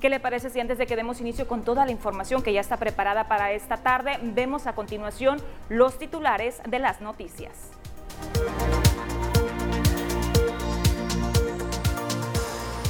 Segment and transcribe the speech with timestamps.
[0.00, 2.60] ¿Qué le parece si antes de que demos inicio con toda la información que ya
[2.60, 7.70] está preparada para esta tarde, vemos a continuación los titulares de las noticias?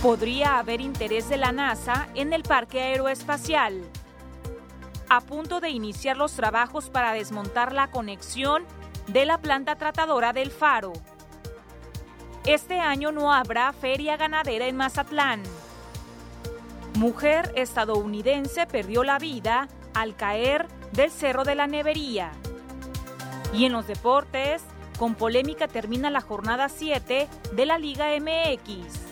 [0.02, 3.82] Podría haber interés de la NASA en el parque aeroespacial.
[5.10, 8.64] A punto de iniciar los trabajos para desmontar la conexión
[9.08, 10.92] de la planta tratadora del Faro.
[12.46, 15.42] Este año no habrá feria ganadera en Mazatlán.
[16.94, 22.32] Mujer estadounidense perdió la vida al caer del Cerro de la Nevería.
[23.54, 24.62] Y en los deportes,
[24.98, 29.10] con polémica termina la jornada 7 de la Liga MX.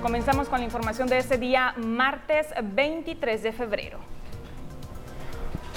[0.00, 4.17] Comenzamos con la información de este día, martes 23 de febrero.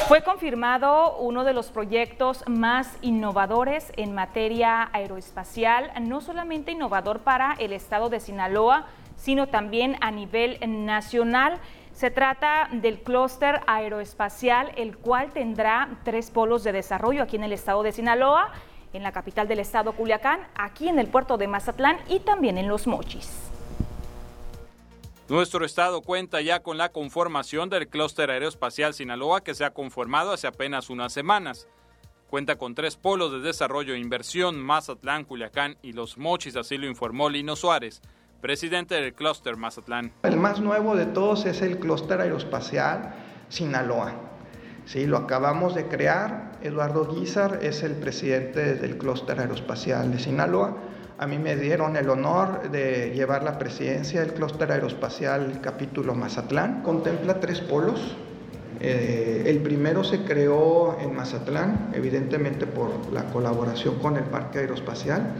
[0.07, 7.53] Fue confirmado uno de los proyectos más innovadores en materia aeroespacial, no solamente innovador para
[7.59, 11.59] el estado de Sinaloa, sino también a nivel nacional.
[11.93, 17.53] Se trata del clúster aeroespacial, el cual tendrá tres polos de desarrollo aquí en el
[17.53, 18.51] estado de Sinaloa,
[18.93, 22.67] en la capital del estado Culiacán, aquí en el puerto de Mazatlán y también en
[22.67, 23.50] Los Mochis.
[25.31, 30.33] Nuestro estado cuenta ya con la conformación del clúster aeroespacial Sinaloa que se ha conformado
[30.33, 31.69] hace apenas unas semanas.
[32.29, 36.85] Cuenta con tres polos de desarrollo e inversión, Mazatlán, Culiacán y Los Mochis, así lo
[36.85, 38.01] informó Lino Suárez,
[38.41, 40.11] presidente del clúster Mazatlán.
[40.23, 43.15] El más nuevo de todos es el clúster aeroespacial
[43.47, 44.11] Sinaloa.
[44.83, 46.59] Sí, lo acabamos de crear.
[46.61, 50.75] Eduardo Guizar es el presidente del clúster aeroespacial de Sinaloa
[51.21, 56.81] a mí me dieron el honor de llevar la presidencia del clúster aeroespacial capítulo Mazatlán.
[56.81, 58.17] Contempla tres polos.
[58.79, 65.35] Eh, el primero se creó en Mazatlán, evidentemente por la colaboración con el Parque Aeroespacial,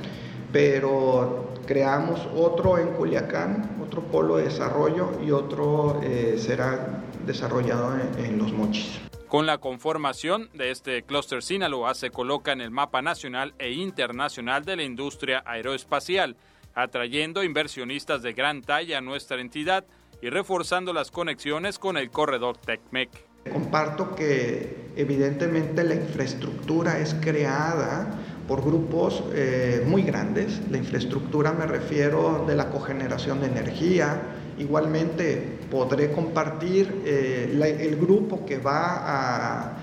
[0.52, 8.38] pero creamos otro en Culiacán, otro polo de desarrollo y otro eh, será desarrollado en
[8.38, 9.11] Los Mochis.
[9.32, 14.66] Con la conformación de este clúster Sinaloa se coloca en el mapa nacional e internacional
[14.66, 16.36] de la industria aeroespacial,
[16.76, 19.86] atrayendo inversionistas de gran talla a nuestra entidad
[20.22, 23.10] y reforzando las conexiones con el corredor TECMEC.
[23.54, 28.14] Comparto que evidentemente la infraestructura es creada
[28.50, 30.60] por grupos eh, muy grandes.
[30.70, 34.24] La infraestructura me refiero de la cogeneración de energía,
[34.58, 39.74] Igualmente podré compartir eh, el grupo que va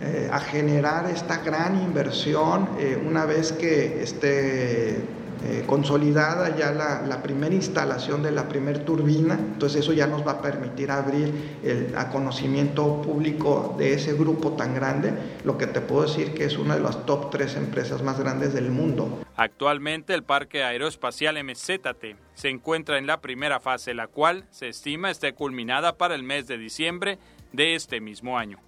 [0.00, 5.17] eh, a, generar esta gran inversión eh, una vez que esté
[5.66, 10.42] consolidada ya la, primera instalación de la primera turbina, entonces eso ya nos va a
[10.42, 15.12] permitir abrir el, a conocimiento público de ese grupo tan grande,
[15.44, 18.52] lo que te puedo decir que es una de las top tres empresas más grandes
[18.52, 19.24] del mundo.
[19.36, 25.10] Actualmente el Parque Aeroespacial MZT se encuentra en la primera fase, la cual se estima
[25.10, 27.18] esté culminada para el mes de diciembre
[27.52, 28.58] de este mismo año.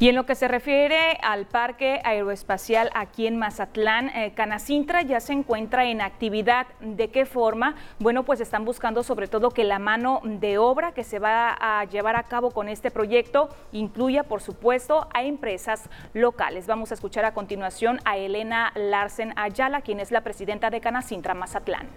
[0.00, 5.20] Y en lo que se refiere al Parque Aeroespacial aquí en Mazatlán, eh, Canacintra ya
[5.20, 6.66] se encuentra en actividad.
[6.80, 7.74] ¿De qué forma?
[7.98, 11.84] Bueno, pues están buscando sobre todo que la mano de obra que se va a
[11.84, 16.66] llevar a cabo con este proyecto incluya, por supuesto, a empresas locales.
[16.66, 21.34] Vamos a escuchar a continuación a Elena Larsen Ayala, quien es la presidenta de Canacintra
[21.34, 21.88] Mazatlán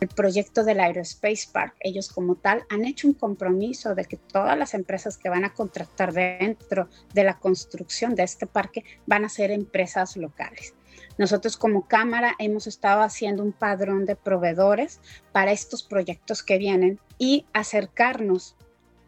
[0.00, 1.74] el proyecto del Aerospace Park.
[1.80, 5.54] Ellos como tal han hecho un compromiso de que todas las empresas que van a
[5.54, 10.74] contratar dentro de la construcción de este parque van a ser empresas locales.
[11.18, 15.00] Nosotros como Cámara hemos estado haciendo un padrón de proveedores
[15.32, 18.56] para estos proyectos que vienen y acercarnos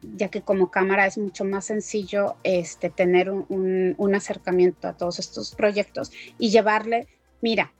[0.02, 5.20] ya que como cámara es mucho más sencillo este, tener un, un acercamiento a todos
[5.20, 7.06] estos proyectos y llevarle,
[7.40, 7.72] mira,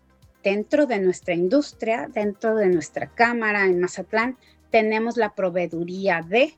[0.42, 4.36] dentro de nuestra industria, dentro de nuestra cámara en Mazatlán,
[4.70, 6.56] tenemos la proveeduría de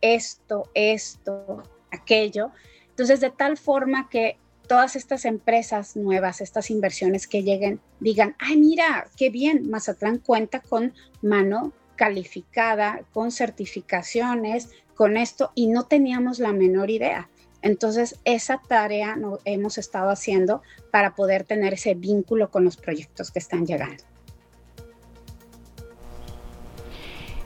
[0.00, 2.50] esto, esto, aquello.
[2.90, 4.36] Entonces, de tal forma que
[4.68, 10.60] todas estas empresas nuevas, estas inversiones que lleguen, digan, ay, mira, qué bien, Mazatlán cuenta
[10.60, 17.28] con mano calificada, con certificaciones, con esto, y no teníamos la menor idea.
[17.64, 23.30] Entonces, esa tarea no, hemos estado haciendo para poder tener ese vínculo con los proyectos
[23.30, 24.04] que están llegando.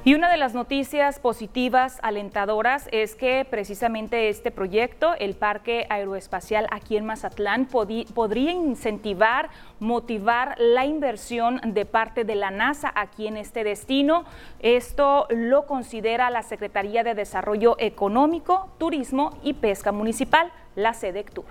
[0.04, 6.68] Y una de las noticias positivas, alentadoras, es que precisamente este proyecto, el Parque Aeroespacial
[6.70, 9.50] aquí en Mazatlán, podría incentivar,
[9.80, 14.24] motivar la inversión de parte de la NASA aquí en este destino.
[14.60, 21.44] Esto lo considera la Secretaría de Desarrollo Económico, Turismo y Pesca Municipal, la SEDECTUR.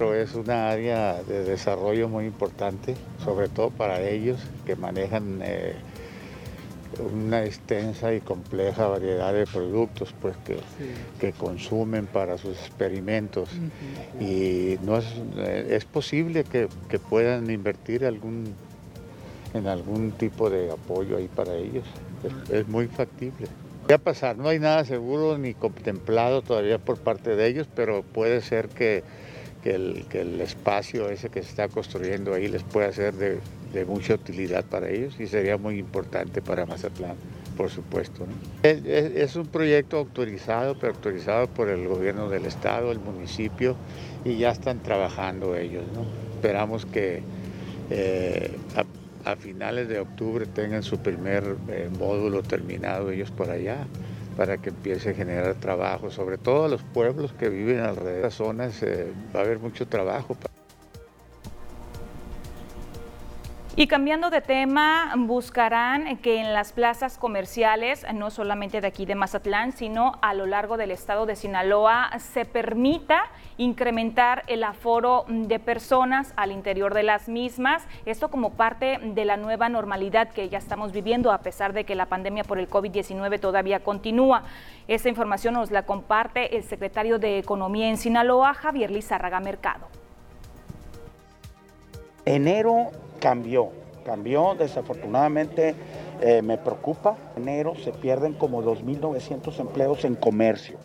[0.00, 5.76] Es una área de desarrollo muy importante, sobre todo para ellos que manejan eh,
[6.98, 10.58] una extensa y compleja variedad de productos pues, que,
[11.20, 13.48] que consumen para sus experimentos.
[14.20, 15.06] Y no es,
[15.36, 18.54] eh, es posible que, que puedan invertir algún,
[19.54, 21.84] en algún tipo de apoyo ahí para ellos.
[22.48, 23.48] Es, es muy factible.
[23.90, 28.02] Va a pasar, no hay nada seguro ni contemplado todavía por parte de ellos, pero
[28.02, 29.02] puede ser que,
[29.62, 33.38] que, el, que el espacio ese que se está construyendo ahí les pueda ser de,
[33.72, 37.16] de mucha utilidad para ellos y sería muy importante para Mazatlán,
[37.56, 38.26] por supuesto.
[38.62, 43.76] Es, un proyecto autorizado, pero autorizado por el gobierno del estado, el municipio,
[44.24, 45.84] y ya están trabajando ellos.
[46.34, 47.22] Esperamos que
[47.90, 48.56] eh,
[49.24, 53.86] a, a, finales de octubre tengan su primer eh, módulo terminado ellos por allá
[54.34, 58.22] para que empiece a generar trabajo, sobre todo a los pueblos que viven alrededor de
[58.22, 60.36] las zonas, eh, va a haber mucho trabajo.
[63.74, 69.14] Y cambiando de tema, buscarán que en las plazas comerciales, no solamente de aquí de
[69.14, 75.58] Mazatlán, sino a lo largo del estado de Sinaloa, se permita incrementar el aforo de
[75.58, 77.82] personas al interior de las mismas.
[78.04, 81.94] Esto como parte de la nueva normalidad que ya estamos viviendo, a pesar de que
[81.94, 84.42] la pandemia por el COVID-19 todavía continúa.
[84.86, 89.88] Esta información nos la comparte el secretario de Economía en Sinaloa, Javier Lizárraga Mercado.
[92.26, 92.90] Enero
[93.22, 93.70] cambió,
[94.04, 95.76] cambió, desafortunadamente
[96.20, 97.16] eh, me preocupa.
[97.36, 100.76] En enero se pierden como 2.900 empleos en comercio.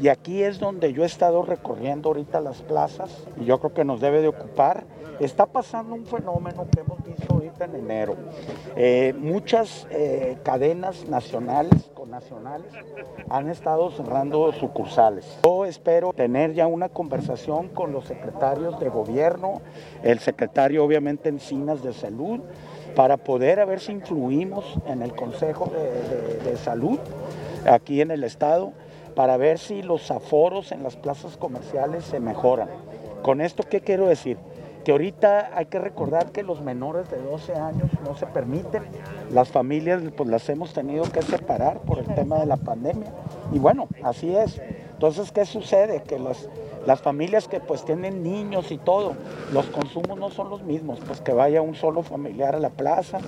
[0.00, 3.10] Y aquí es donde yo he estado recorriendo ahorita las plazas
[3.40, 4.84] y yo creo que nos debe de ocupar.
[5.20, 8.16] Está pasando un fenómeno que hemos visto ahorita en enero.
[8.74, 12.72] Eh, muchas eh, cadenas nacionales, nacionales,
[13.28, 15.40] han estado cerrando sucursales.
[15.44, 19.60] Yo espero tener ya una conversación con los secretarios de gobierno,
[20.02, 22.40] el secretario obviamente Encinas de Salud,
[22.94, 27.00] para poder a ver si influimos en el Consejo de, de Salud
[27.66, 28.72] aquí en el Estado
[29.16, 32.68] para ver si los aforos en las plazas comerciales se mejoran.
[33.22, 34.36] ¿Con esto qué quiero decir?
[34.84, 38.82] Que ahorita hay que recordar que los menores de 12 años no se permiten.
[39.30, 43.12] Las familias pues las hemos tenido que separar por el tema de la pandemia.
[43.52, 44.60] Y bueno, así es.
[44.92, 46.02] Entonces, ¿qué sucede?
[46.02, 46.48] Que las,
[46.86, 49.14] las familias que pues tienen niños y todo,
[49.52, 51.00] los consumos no son los mismos.
[51.06, 53.20] Pues que vaya un solo familiar a la plaza.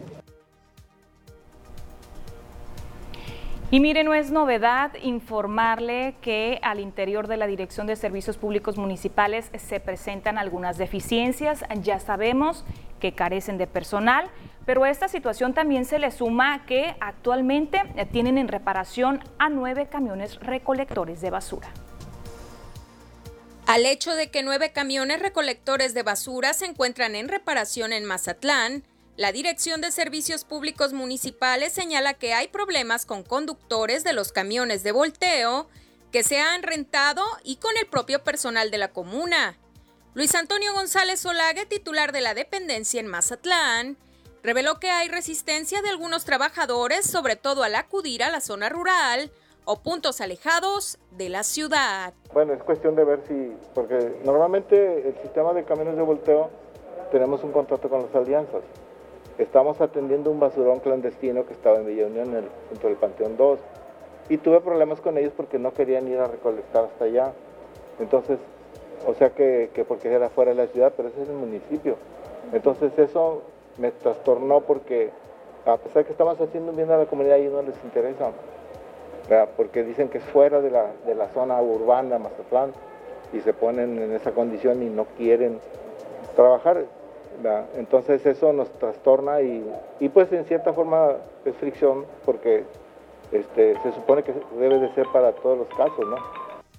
[3.68, 8.76] Y mire, no es novedad informarle que al interior de la Dirección de Servicios Públicos
[8.78, 11.64] Municipales se presentan algunas deficiencias.
[11.82, 12.64] Ya sabemos
[13.00, 14.30] que carecen de personal,
[14.66, 17.82] pero a esta situación también se le suma que actualmente
[18.12, 21.68] tienen en reparación a nueve camiones recolectores de basura.
[23.66, 28.84] Al hecho de que nueve camiones recolectores de basura se encuentran en reparación en Mazatlán,
[29.16, 34.82] la Dirección de Servicios Públicos Municipales señala que hay problemas con conductores de los camiones
[34.82, 35.68] de volteo
[36.12, 39.56] que se han rentado y con el propio personal de la comuna.
[40.12, 43.96] Luis Antonio González Olague, titular de la dependencia en Mazatlán,
[44.42, 49.30] reveló que hay resistencia de algunos trabajadores, sobre todo al acudir a la zona rural
[49.64, 52.12] o puntos alejados de la ciudad.
[52.34, 56.50] Bueno, es cuestión de ver si, porque normalmente el sistema de camiones de volteo
[57.10, 58.62] tenemos un contrato con las alianzas.
[59.38, 63.36] Estamos atendiendo un basurón clandestino que estaba en Villa Unión, en el, junto al Panteón
[63.36, 63.58] 2.
[64.28, 67.32] Y tuve problemas con ellos porque no querían ir a recolectar hasta allá.
[68.00, 68.38] Entonces,
[69.06, 71.96] o sea que, que porque era fuera de la ciudad, pero ese es el municipio.
[72.52, 73.42] Entonces eso
[73.78, 75.10] me trastornó porque
[75.66, 78.30] a pesar de que estamos haciendo bien a la comunidad, ellos no les interesa.
[79.56, 82.72] Porque dicen que es fuera de la, de la zona urbana, Mazatlán,
[83.32, 85.58] y se ponen en esa condición y no quieren
[86.36, 86.84] trabajar.
[87.74, 89.64] Entonces eso nos trastorna y,
[90.00, 92.64] y, pues en cierta forma es fricción porque
[93.32, 96.16] este, se supone que debe de ser para todos los casos, ¿no?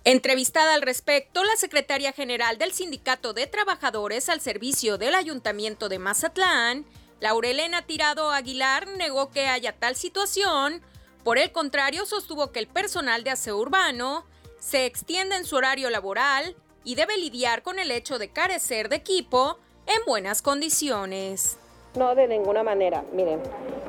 [0.04, 6.00] Entrevistada al respecto, la secretaria general del Sindicato de Trabajadores al Servicio del Ayuntamiento de
[6.00, 6.86] Mazatlán,
[7.20, 10.82] Laurelena Tirado Aguilar, negó que haya tal situación.
[11.26, 14.26] Por el contrario, sostuvo que el personal de aseo urbano
[14.60, 18.96] se extiende en su horario laboral y debe lidiar con el hecho de carecer de
[18.96, 21.58] equipo en buenas condiciones.
[21.96, 23.04] No, de ninguna manera.
[23.14, 23.40] Miren,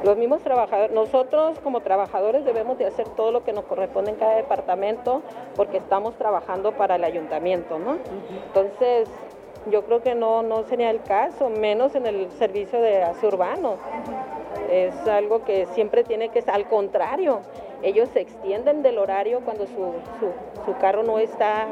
[0.02, 4.16] los mismos trabajadores, nosotros como trabajadores debemos de hacer todo lo que nos corresponde en
[4.16, 5.22] cada departamento
[5.56, 7.98] porque estamos trabajando para el ayuntamiento, ¿no?
[8.46, 9.08] Entonces,
[9.70, 13.76] yo creo que no, no sería el caso, menos en el servicio de aseo urbano.
[14.70, 17.40] Es algo que siempre tiene que, al contrario,
[17.82, 19.94] ellos se extienden del horario cuando su,
[20.64, 21.66] su, carro no está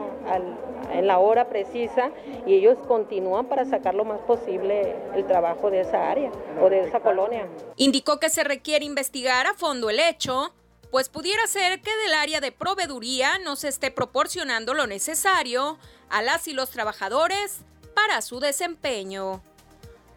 [0.93, 2.11] en la hora precisa
[2.47, 6.81] y ellos continúan para sacar lo más posible el trabajo de esa área o de
[6.81, 7.47] esa colonia.
[7.77, 10.53] Indicó que se requiere investigar a fondo el hecho
[10.91, 16.23] pues pudiera ser que del área de proveeduría no se esté proporcionando lo necesario a
[16.23, 17.61] las y los trabajadores
[17.95, 19.43] para su desempeño.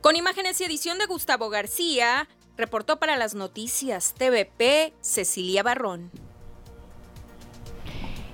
[0.01, 6.11] Con imágenes y edición de Gustavo García, reportó para las noticias TVP Cecilia Barrón.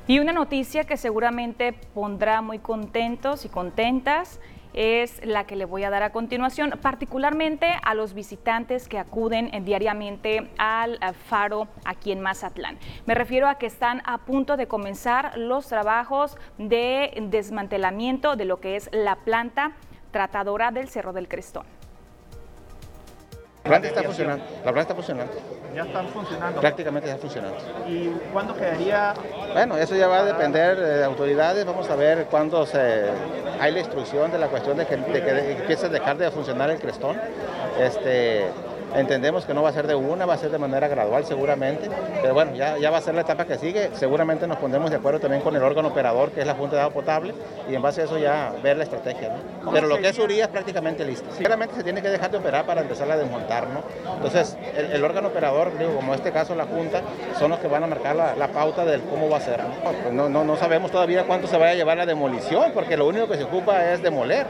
[0.07, 4.39] Y una noticia que seguramente pondrá muy contentos y contentas
[4.73, 9.51] es la que le voy a dar a continuación, particularmente a los visitantes que acuden
[9.63, 12.77] diariamente al faro aquí en Mazatlán.
[13.05, 18.59] Me refiero a que están a punto de comenzar los trabajos de desmantelamiento de lo
[18.59, 19.73] que es la planta
[20.11, 21.74] tratadora del Cerro del Crestón.
[23.65, 24.45] La planta está funcionando.
[24.63, 25.33] La planta está funcionando.
[25.73, 26.61] Ya están funcionando.
[26.61, 27.57] Prácticamente está funcionando.
[27.87, 29.15] ¿Y cuándo quedaría?
[29.53, 31.65] Bueno, eso ya va a depender de autoridades.
[31.65, 33.05] Vamos a ver cuándo se
[33.59, 36.69] hay la instrucción de la cuestión de que, de que empiece a dejar de funcionar
[36.69, 37.19] el crestón.
[37.79, 38.45] Este,
[38.95, 41.89] Entendemos que no va a ser de una, va a ser de manera gradual seguramente,
[42.21, 43.89] pero bueno, ya, ya va a ser la etapa que sigue.
[43.93, 46.81] Seguramente nos pondremos de acuerdo también con el órgano operador, que es la Junta de
[46.83, 47.33] Agua Potable,
[47.69, 49.35] y en base a eso ya ver la estrategia.
[49.63, 49.71] ¿no?
[49.71, 51.29] Pero lo que es URIA es prácticamente listo.
[51.37, 53.67] Claramente se tiene que dejar de operar para empezar a desmontar.
[53.67, 53.83] ¿no?
[54.15, 57.01] Entonces, el, órgano operador, digo, como en este caso la Junta,
[57.37, 59.59] son los que van a marcar la, pauta del cómo va a ser.
[59.83, 60.29] Pues ¿no?
[60.29, 63.35] no, no sabemos todavía cuánto se vaya a llevar la demolición, porque lo único que
[63.35, 64.45] se ocupa es demoler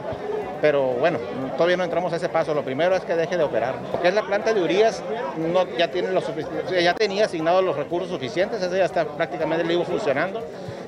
[0.60, 1.18] pero bueno,
[1.56, 2.54] todavía no entramos a ese paso.
[2.54, 3.76] Lo primero es que deje de operar.
[3.90, 5.02] Porque es la planta de Urias,
[5.36, 6.24] no, ya, tiene los,
[6.70, 10.42] ya tenía asignados los recursos suficientes, eso ya está prácticamente el funcionando.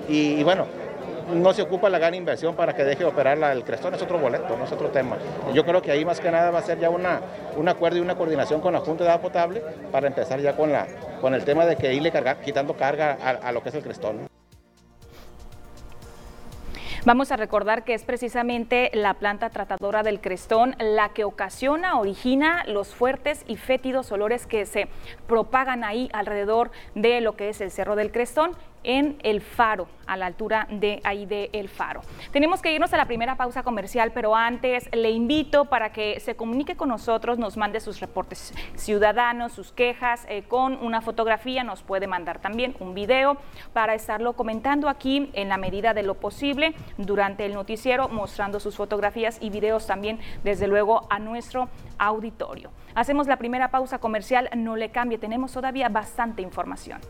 [0.09, 0.67] Y, bueno,
[1.33, 4.19] no se ocupa la gran inversión para que deje de operar el Crestón, es otro
[4.19, 5.19] boleto, no es otro tema.
[5.53, 7.21] Yo creo que ahí más que nada va a ser ya una,
[7.57, 10.73] un acuerdo y una coordinación con la Junta de Agua Potable para empezar ya con,
[10.73, 10.87] la,
[11.21, 14.38] con el tema de que irle cargar, quitando carga a lo que es el Crestón.
[17.09, 22.65] Vamos a recordar que es precisamente la planta tratadora del crestón la que ocasiona, origina
[22.67, 24.89] los fuertes y fétidos olores que se
[25.27, 28.51] propagan ahí alrededor de lo que es el Cerro del Crestón
[28.85, 32.01] en el faro, a la altura de ahí de el faro.
[32.33, 36.37] Tenemos que irnos a la primera pausa comercial, pero antes le invito para que se
[36.37, 41.83] comunique con nosotros, nos mande sus reportes ciudadanos, sus quejas eh, con una fotografía, nos
[41.83, 43.37] puede mandar también un video
[43.73, 48.77] para estarlo comentando aquí en la medida de lo posible durante el noticiero, mostrando sus
[48.77, 51.69] fotografías y videos también, desde luego, a nuestro
[51.99, 52.71] auditorio.
[52.95, 57.01] Hacemos la primera pausa comercial, no le cambie, tenemos todavía bastante información.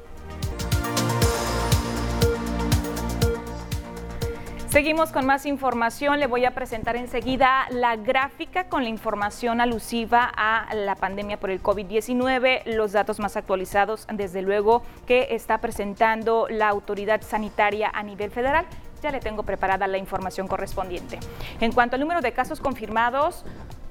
[4.78, 6.20] Seguimos con más información.
[6.20, 11.50] Le voy a presentar enseguida la gráfica con la información alusiva a la pandemia por
[11.50, 18.04] el COVID-19, los datos más actualizados, desde luego, que está presentando la autoridad sanitaria a
[18.04, 18.66] nivel federal.
[19.02, 21.18] Ya le tengo preparada la información correspondiente.
[21.60, 23.44] En cuanto al número de casos confirmados,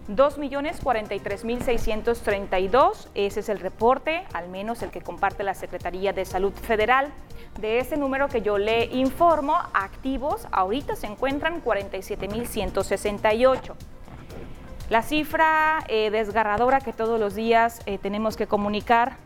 [0.09, 7.11] 2.043.632, ese es el reporte, al menos el que comparte la Secretaría de Salud Federal.
[7.59, 13.75] De ese número que yo le informo, activos ahorita se encuentran 47.168.
[14.89, 19.17] La cifra eh, desgarradora que todos los días eh, tenemos que comunicar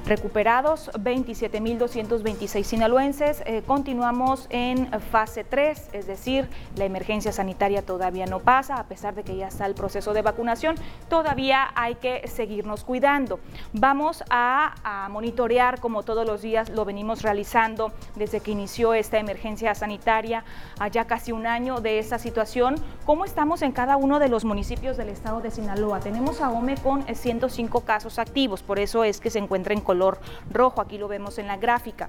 [0.07, 3.43] Recuperados 27.226 sinaloenses.
[3.47, 6.47] Eh, continuamos en fase 3, es decir,
[6.77, 10.21] la emergencia sanitaria todavía no pasa, a pesar de que ya está el proceso de
[10.21, 10.77] vacunación,
[11.09, 13.41] todavía hay que seguirnos cuidando.
[13.73, 14.75] Vamos a,
[15.09, 20.45] monitorear, como todos los días lo venimos realizando desde que inició esta emergencia sanitaria,
[20.79, 22.75] allá casi un año de esta situación,
[23.07, 26.01] cómo estamos en cada uno de los municipios del estado de Sinaloa.
[26.01, 30.19] Tenemos a OME con 105 casos activos, por eso es que se encuentra en color
[30.51, 32.09] rojo, aquí lo vemos en la gráfica.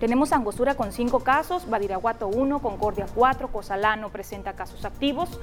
[0.00, 5.40] Tenemos Angostura con 5 casos, Badiraguato 1, Concordia 4, Cozalano presenta casos activos,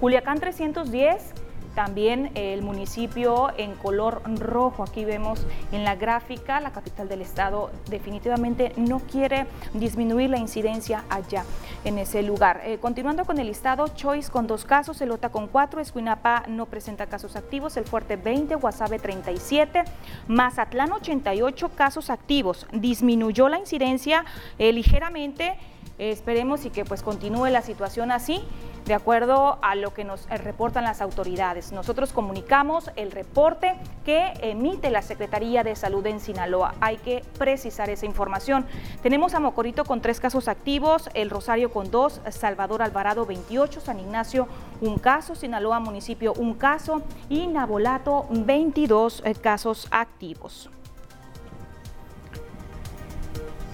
[0.00, 1.32] Culiacán 310,
[1.74, 7.70] también el municipio en color rojo, aquí vemos en la gráfica, la capital del estado
[7.90, 11.44] definitivamente no quiere disminuir la incidencia allá
[11.84, 12.60] en ese lugar.
[12.64, 17.06] Eh, continuando con el listado, Choice con dos casos, Elota con cuatro, Escuinapa no presenta
[17.06, 19.84] casos activos, El Fuerte 20, Guasave 37,
[20.28, 22.66] Mazatlán 88 casos activos.
[22.72, 24.24] Disminuyó la incidencia
[24.58, 25.56] eh, ligeramente, eh,
[25.98, 28.42] esperemos y que pues continúe la situación así
[28.84, 31.72] de acuerdo a lo que nos reportan las autoridades.
[31.72, 36.74] Nosotros comunicamos el reporte que emite la Secretaría de Salud en Sinaloa.
[36.80, 38.66] Hay que precisar esa información.
[39.02, 44.00] Tenemos a Mocorito con tres casos activos, El Rosario con dos, Salvador Alvarado 28, San
[44.00, 44.48] Ignacio
[44.80, 50.68] un caso, Sinaloa municipio un caso y Nabolato 22 eh, casos activos.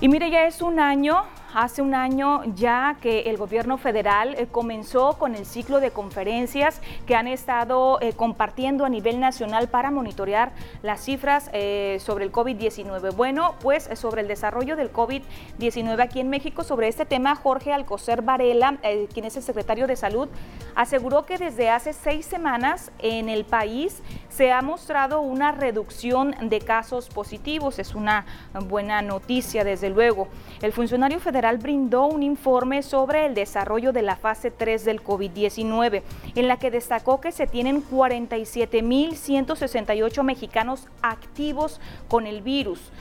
[0.01, 1.25] Y mire, ya es un año
[1.55, 6.81] hace un año ya que el gobierno federal eh, comenzó con el ciclo de conferencias
[7.07, 10.53] que han estado eh, compartiendo a nivel nacional para monitorear
[10.83, 13.15] las cifras eh, sobre el COVID-19.
[13.15, 18.23] Bueno, pues sobre el desarrollo del COVID-19 aquí en México, sobre este tema, Jorge Alcocer
[18.23, 18.79] Varela,
[19.13, 20.29] quien es el secretario de Salud,
[20.75, 26.61] aseguró que desde hace seis semanas en el país se ha mostrado una reducción de
[26.61, 27.79] casos positivos.
[27.79, 28.27] Es una
[28.69, 30.29] buena noticia, desde luego.
[30.63, 36.03] El funcionario federal brindó un informe sobre el desarrollo de la fase 3 del COVID-19,
[36.35, 42.93] en la que destacó que se tienen 47.168 mexicanos activos con el virus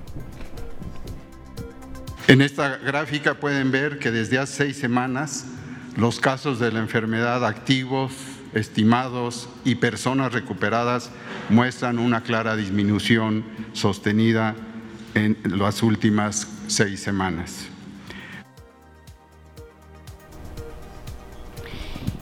[2.27, 5.45] En esta gráfica pueden ver que desde hace seis semanas
[5.95, 11.11] los casos de la enfermedad activos estimados y personas recuperadas
[11.49, 14.55] muestran una clara disminución sostenida
[15.13, 17.69] en las últimas seis semanas.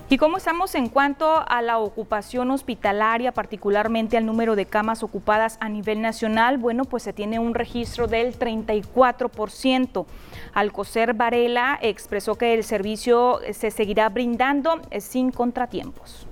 [0.07, 5.57] ¿Y cómo estamos en cuanto a la ocupación hospitalaria, particularmente al número de camas ocupadas
[5.59, 6.59] a nivel nacional?
[6.59, 10.05] Bueno, pues se tiene un registro del 34%.
[10.53, 16.27] Alcocer Varela expresó que el servicio se seguirá brindando sin contratiempos.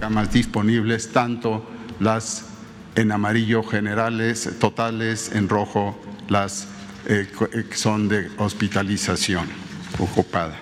[0.00, 1.62] Camas disponibles, tanto
[2.00, 2.46] las
[2.94, 5.94] en amarillo generales, totales, en rojo
[6.28, 6.68] las
[7.06, 9.63] eh, eh, que son de hospitalización
[9.98, 10.58] ocupada.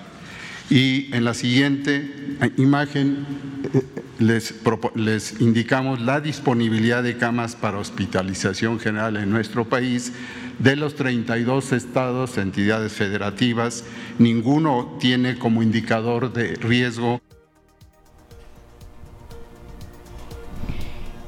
[0.69, 3.25] Y en la siguiente imagen
[3.73, 3.81] eh,
[4.19, 4.53] les,
[4.95, 10.13] les, indicamos la disponibilidad de camas para hospitalización general en nuestro país.
[10.59, 13.83] De los 32 estados, entidades federativas,
[14.19, 17.21] ninguno tiene como indicador de riesgo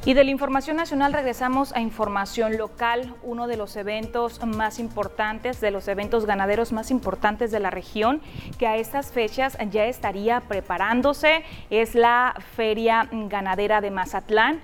[0.06, 5.60] Y de la información nacional regresamos a información local, uno de los eventos más importantes,
[5.62, 8.22] de los eventos ganaderos más importantes de la región,
[8.60, 14.62] que a estas fechas ya estaría preparándose, es la Feria Ganadera de Mazatlán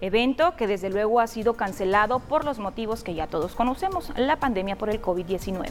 [0.00, 4.36] evento que desde luego ha sido cancelado por los motivos que ya todos conocemos, la
[4.36, 5.70] pandemia por el COVID-19.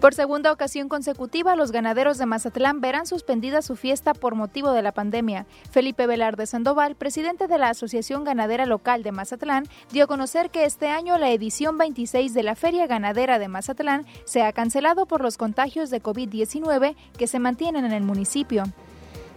[0.00, 4.80] Por segunda ocasión consecutiva, los ganaderos de Mazatlán verán suspendida su fiesta por motivo de
[4.80, 5.44] la pandemia.
[5.72, 10.66] Felipe Velarde Sandoval, presidente de la Asociación Ganadera Local de Mazatlán, dio a conocer que
[10.66, 15.20] este año la edición 26 de la Feria Ganadera de Mazatlán se ha cancelado por
[15.20, 18.62] los contagios de COVID-19 que se mantienen en el municipio.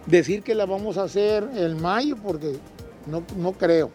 [0.06, 2.56] Decir que la vamos a hacer en mayo porque
[3.08, 3.90] no, no creo.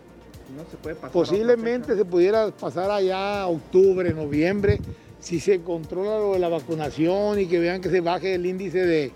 [1.13, 4.81] Posiblemente se pudiera pasar allá a octubre, noviembre
[5.19, 8.85] si se controla lo de la vacunación y que vean que se baje el índice
[8.85, 9.11] de,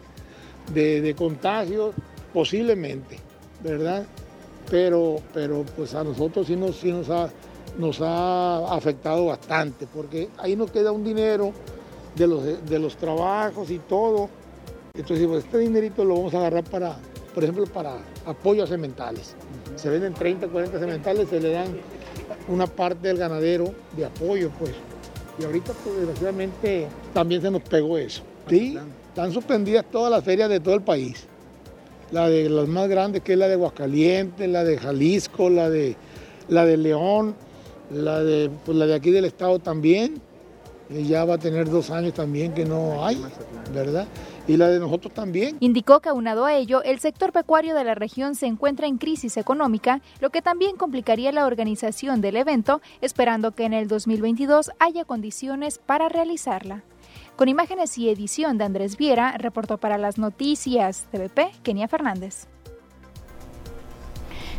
[0.74, 1.96] de, contagios,
[2.34, 3.18] posiblemente.
[3.64, 4.06] ¿verdad?
[4.70, 7.30] Pero, pero pues a nosotros sí nos, sí nos, ha,
[7.78, 11.52] nos ha afectado bastante, porque ahí nos queda un dinero
[12.16, 14.30] de los, de los trabajos y todo.
[14.94, 16.98] Entonces, pues, este dinerito lo vamos a agarrar para,
[17.34, 19.36] por ejemplo, para apoyo a sementales.
[19.76, 21.78] Se venden 30, 40 sementales, se le dan
[22.48, 24.72] una parte del ganadero de apoyo, pues.
[25.40, 28.24] Y ahorita, pues, desgraciadamente, también se nos pegó eso.
[28.50, 28.78] Sí,
[29.10, 31.26] están suspendidas todas las ferias de todo el país.
[32.12, 35.96] La de las más grandes, que es la de Aguascalientes, la de Jalisco, la de,
[36.50, 37.36] la de León,
[37.90, 40.22] la de, pues, la de aquí del estado también.
[40.90, 43.24] Y ya va a tener dos años también que no hay,
[43.74, 44.08] ¿verdad?
[44.48, 45.58] Y la de nosotros también.
[45.60, 49.38] Indicó que aunado a ello, el sector pecuario de la región se encuentra en crisis
[49.38, 55.06] económica, lo que también complicaría la organización del evento, esperando que en el 2022 haya
[55.06, 56.84] condiciones para realizarla.
[57.36, 62.48] Con imágenes y edición de Andrés Viera, reportó para las noticias TVP Kenia Fernández.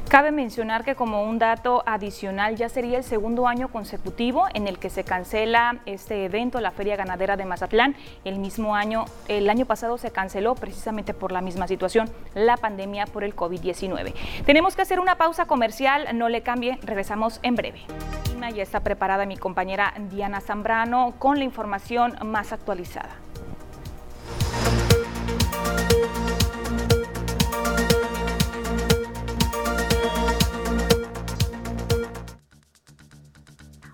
[0.09, 4.79] Cabe mencionar que como un dato adicional ya sería el segundo año consecutivo en el
[4.79, 7.97] que se cancela este evento, la Feria Ganadera de Mazatlán.
[8.25, 13.07] El mismo año, el año pasado se canceló precisamente por la misma situación, la pandemia
[13.07, 14.13] por el COVID-19.
[14.45, 17.81] Tenemos que hacer una pausa comercial, no le cambie, regresamos en breve.
[18.51, 23.22] Ya está preparada mi compañera Diana Zambrano con la información más actualizada.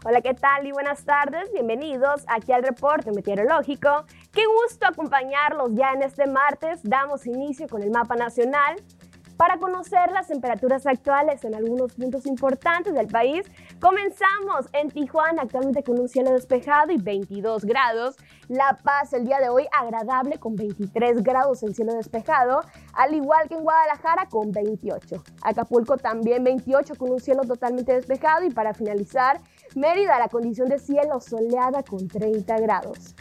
[0.09, 1.53] Hola, ¿qué tal y buenas tardes?
[1.53, 4.07] Bienvenidos aquí al reporte meteorológico.
[4.33, 6.81] Qué gusto acompañarlos ya en este martes.
[6.83, 8.77] Damos inicio con el mapa nacional
[9.39, 13.47] para conocer las temperaturas actuales en algunos puntos importantes del país.
[13.81, 18.17] Comenzamos en Tijuana, actualmente con un cielo despejado y 22 grados.
[18.49, 23.49] La Paz el día de hoy agradable con 23 grados en cielo despejado, al igual
[23.49, 25.23] que en Guadalajara con 28.
[25.43, 29.41] Acapulco también 28 con un cielo totalmente despejado y para finalizar
[29.77, 33.15] Mérida, la condición de cielo soleada con 30 grados.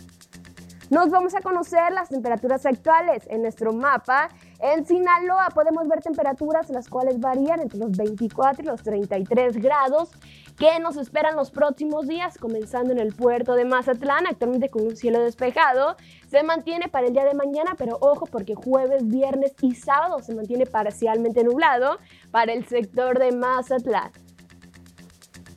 [0.90, 4.30] Nos vamos a conocer las temperaturas actuales en nuestro mapa.
[4.60, 10.10] En Sinaloa podemos ver temperaturas las cuales varían entre los 24 y los 33 grados
[10.58, 14.96] que nos esperan los próximos días, comenzando en el puerto de Mazatlán, actualmente con un
[14.96, 15.96] cielo despejado.
[16.28, 20.34] Se mantiene para el día de mañana, pero ojo porque jueves, viernes y sábado se
[20.34, 22.00] mantiene parcialmente nublado
[22.32, 24.12] para el sector de Mazatlán.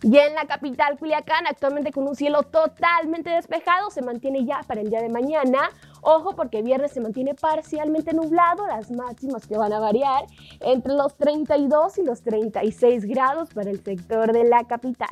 [0.02, 4.80] Y en la capital Culiacán, actualmente con un cielo totalmente despejado, se mantiene ya para
[4.80, 5.70] el día de mañana.
[6.02, 10.26] Ojo porque viernes se mantiene parcialmente nublado, las máximas que van a variar
[10.60, 15.08] entre los 32 y los 36 grados para el sector de la capital.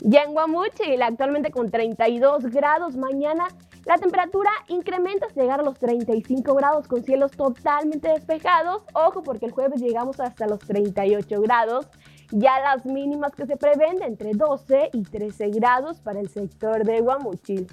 [0.00, 3.48] Ya en Guamuchil, actualmente con 32 grados, mañana
[3.86, 8.82] la temperatura incrementa hasta llegar a los 35 grados con cielos totalmente despejados.
[8.94, 11.86] Ojo porque el jueves llegamos hasta los 38 grados.
[12.30, 16.84] Ya las mínimas que se prevén de entre 12 y 13 grados para el sector
[16.84, 17.66] de Guamuchil.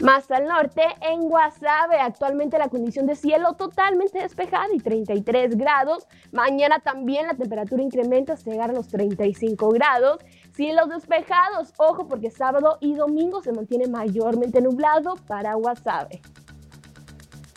[0.00, 6.06] Más al norte, en Guasave, actualmente la condición de cielo totalmente despejada y 33 grados.
[6.32, 10.20] Mañana también la temperatura incrementa hasta llegar a los 35 grados.
[10.54, 16.22] Cielos despejados, ojo porque sábado y domingo se mantiene mayormente nublado para Guasave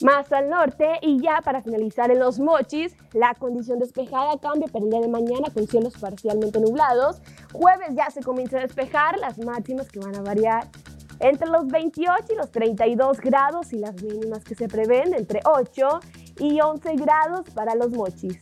[0.03, 4.83] más al norte y ya para finalizar en los mochis, la condición despejada cambia para
[4.83, 7.21] el día de mañana con cielos parcialmente nublados.
[7.53, 10.67] Jueves ya se comienza a despejar, las máximas que van a variar
[11.23, 15.99] entre los 28 y los 32 grados y las mínimas que se prevén entre 8
[16.39, 18.37] y 11 grados para los mochis.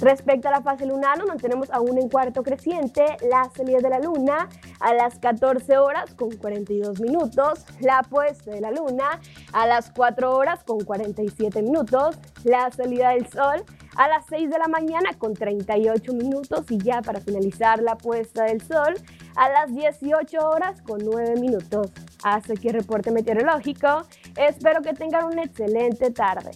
[0.00, 3.04] Respecto a la fase lunar, nos mantenemos aún en cuarto creciente.
[3.30, 4.48] La salida de la luna
[4.80, 7.64] a las 14 horas con 42 minutos.
[7.78, 9.20] La puesta de la luna
[9.52, 12.18] a las 4 horas con 47 minutos.
[12.42, 13.62] La salida del sol
[13.94, 16.68] a las 6 de la mañana con 38 minutos.
[16.70, 18.94] Y ya para finalizar la puesta del sol
[19.36, 21.90] a las 18 horas con 9 minutos.
[22.22, 24.06] Hasta aquí el reporte meteorológico.
[24.36, 26.52] Espero que tengan una excelente tarde.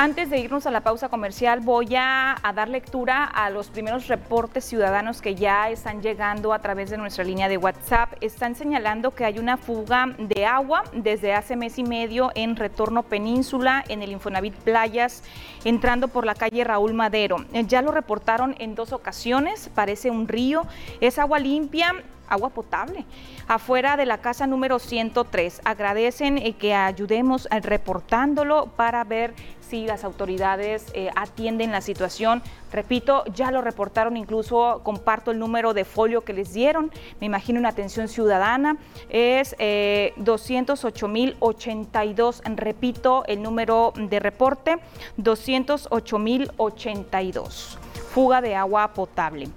[0.00, 4.64] Antes de irnos a la pausa comercial, voy a, dar lectura a los primeros reportes
[4.64, 8.12] ciudadanos que ya están llegando a través de nuestra línea de WhatsApp.
[8.20, 13.02] Están señalando que hay una fuga de agua desde hace mes y medio en Retorno
[13.02, 15.24] Península, en el Infonavit Playas,
[15.64, 17.44] entrando por la calle Raúl Madero.
[17.66, 20.62] Ya lo reportaron en dos ocasiones, parece un río,
[21.00, 21.92] es agua limpia
[22.28, 23.04] agua potable
[23.48, 25.62] afuera de la casa número 103.
[25.64, 32.42] Agradecen eh, que ayudemos eh, reportándolo para ver si las autoridades eh, atienden la situación.
[32.72, 36.90] Repito, ya lo reportaron, incluso comparto el número de folio que les dieron.
[37.20, 38.76] Me imagino una atención ciudadana.
[39.10, 42.40] Es 208.082.
[42.56, 44.78] Repito el número de reporte,
[45.18, 47.76] 208.082.
[48.10, 49.48] Fuga de agua potable.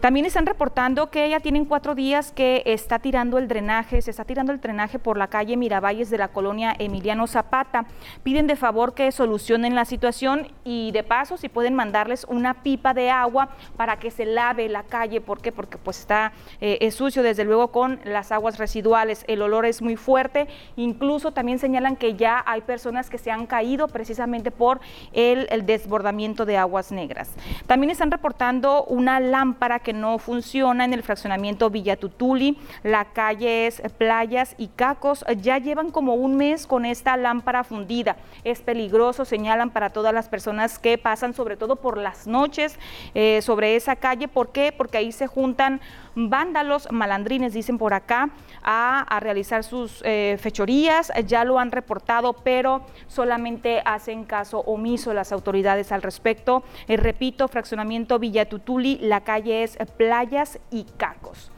[0.00, 4.24] También están reportando que ya tienen cuatro días que está tirando el drenaje, se está
[4.24, 7.86] tirando el drenaje por la calle Miravalles de la colonia Emiliano Zapata.
[8.22, 12.94] Piden de favor que solucionen la situación y de paso si pueden mandarles una pipa
[12.94, 15.20] de agua para que se lave la calle.
[15.20, 15.52] ¿Por qué?
[15.52, 19.24] Porque pues está eh, sucio desde luego con las aguas residuales.
[19.28, 20.48] El olor es muy fuerte.
[20.76, 24.80] Incluso también señalan que ya hay personas que se han caído precisamente por
[25.12, 27.30] el desbordamiento de aguas negras.
[27.66, 33.66] También están reportando una lámpara que no funciona en el fraccionamiento Villa Tutuli, la calle
[33.66, 35.24] es Playas y Cacos.
[35.40, 38.16] Ya llevan como un mes con esta lámpara fundida.
[38.44, 42.78] Es peligroso, señalan para todas las personas que pasan, sobre todo por las noches,
[43.14, 44.28] eh, sobre esa calle.
[44.28, 44.72] ¿Por qué?
[44.76, 45.80] Porque ahí se juntan
[46.14, 48.30] vándalos, malandrines, dicen por acá,
[48.62, 51.12] a, realizar sus eh, fechorías.
[51.26, 56.64] Ya lo han reportado, pero solamente hacen caso omiso las autoridades al respecto.
[56.88, 61.51] Eh, repito, fraccionamiento Villa Tutuli, la calle es Playas y Cacos.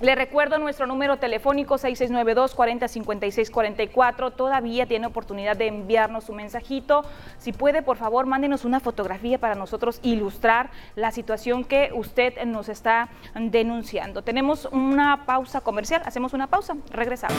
[0.00, 4.32] Le recuerdo nuestro número telefónico 6692-405644.
[4.34, 7.04] Todavía tiene oportunidad de enviarnos su mensajito.
[7.38, 12.68] Si puede, por favor, mándenos una fotografía para nosotros ilustrar la situación que usted nos
[12.68, 14.22] está denunciando.
[14.22, 16.02] Tenemos una pausa comercial.
[16.04, 16.76] Hacemos una pausa.
[16.90, 17.36] Regresamos.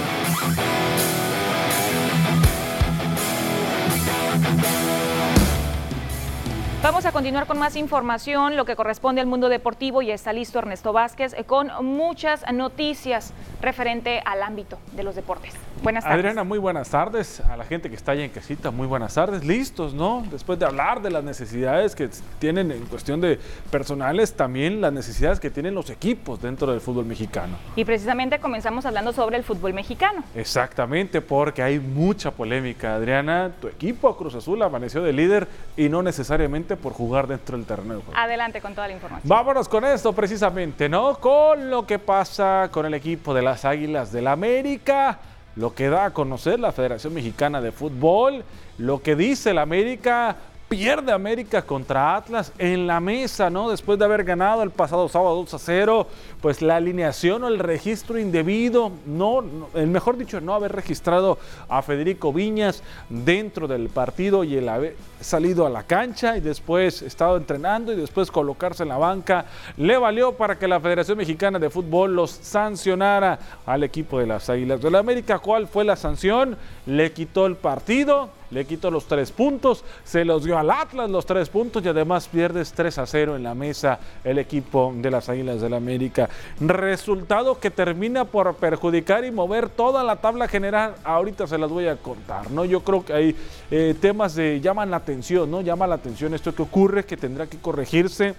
[6.90, 10.58] Vamos a continuar con más información, lo que corresponde al mundo deportivo y está listo
[10.58, 15.54] Ernesto Vázquez con muchas noticias referente al ámbito de los deportes.
[15.84, 16.18] Buenas tardes.
[16.18, 17.42] Adriana, muy buenas tardes.
[17.42, 19.46] A la gente que está allá en casita, muy buenas tardes.
[19.46, 20.26] Listos, ¿no?
[20.32, 25.40] Después de hablar de las necesidades que tienen en cuestión de personales, también las necesidades
[25.40, 27.56] que tienen los equipos dentro del fútbol mexicano.
[27.76, 30.24] Y precisamente comenzamos hablando sobre el fútbol mexicano.
[30.36, 32.96] Exactamente, porque hay mucha polémica.
[32.96, 35.48] Adriana, tu equipo Cruz Azul amaneció de líder
[35.78, 38.02] y no necesariamente por jugar dentro del terreno.
[38.16, 39.28] Adelante con toda la información.
[39.28, 41.20] Vámonos con esto precisamente, ¿no?
[41.20, 45.20] Con lo que pasa con el equipo de las Águilas del la América,
[45.56, 48.44] lo que da a conocer la Federación Mexicana de Fútbol,
[48.78, 50.36] lo que dice la América
[50.70, 53.72] pierde América contra Atlas en la mesa, ¿no?
[53.72, 56.08] Después de haber ganado el pasado sábado 2 a 0,
[56.42, 61.82] pues la alineación o el registro indebido, no, el mejor dicho, no haber registrado a
[61.82, 67.36] Federico Viñas dentro del partido y el haber salido a la cancha y después estado
[67.36, 71.72] entrenando y después colocarse en la banca, le valió para que la Federación Mexicana de
[71.72, 75.40] Fútbol los sancionara al equipo de las Águilas de la América.
[75.40, 76.56] ¿Cuál fue la sanción?
[76.86, 81.26] Le quitó el partido le quitó los tres puntos, se los dio al Atlas los
[81.26, 85.30] tres puntos y además pierdes 3 a 0 en la mesa el equipo de las
[85.30, 86.30] Águilas del la América.
[86.60, 90.96] Resultado que termina por perjudicar y mover toda la tabla general.
[91.04, 92.66] Ahorita se las voy a contar, ¿no?
[92.66, 93.36] Yo creo que hay
[93.72, 95.62] eh, temas de llaman la atención, ¿no?
[95.62, 98.36] Llama la atención esto que ocurre, que tendrá que corregirse